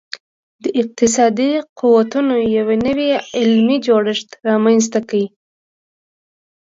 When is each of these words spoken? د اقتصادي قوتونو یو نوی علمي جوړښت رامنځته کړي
د 0.63 0.65
اقتصادي 0.81 1.51
قوتونو 1.79 2.35
یو 2.55 2.67
نوی 2.85 3.11
علمي 3.39 3.77
جوړښت 3.87 4.29
رامنځته 4.47 4.99
کړي 5.09 5.25